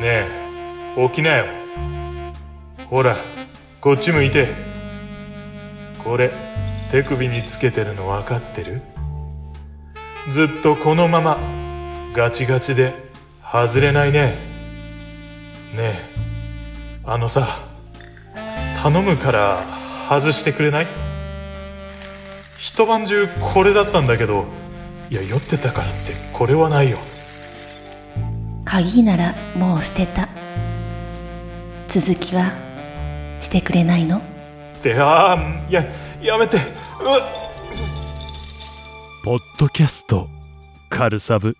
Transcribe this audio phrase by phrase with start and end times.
[0.00, 0.28] ね
[0.96, 1.46] え起きなよ。
[2.88, 3.16] ほら
[3.80, 4.48] こっち向いて。
[6.04, 6.32] これ
[6.92, 8.80] 手首につけてるの分かってる？
[10.30, 11.38] ずっとこのまま
[12.14, 12.94] ガチガチで
[13.42, 14.36] 外れないね。
[15.74, 15.94] ねえ
[17.04, 17.48] あのさ
[18.80, 19.60] 頼むから
[20.08, 20.86] 外してくれない？
[22.60, 24.44] 一晩中これだったんだけど
[25.10, 26.98] いや酔ってたからってこれはないよ。
[28.66, 30.28] 鍵ならもう捨てた。
[31.86, 32.50] 続きは
[33.38, 34.18] してくれないの？
[34.76, 35.86] ってああや
[36.20, 36.56] やめて。
[36.56, 36.62] うっ
[39.24, 40.28] ポッドキャスト
[40.88, 41.56] カルサブ